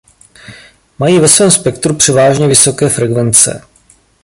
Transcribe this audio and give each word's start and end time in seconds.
Mají 0.99 1.19
ve 1.19 1.27
svém 1.27 1.51
spektru 1.51 1.95
převážně 1.95 2.47
vysoké 2.47 2.89
frekvence. 2.89 3.63